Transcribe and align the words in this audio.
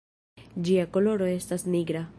Ĝia 0.69 0.87
koloro 0.97 1.29
estas 1.37 1.67
nigra. 1.75 2.05